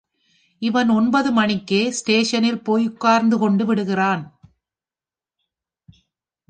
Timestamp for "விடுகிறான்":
3.65-4.23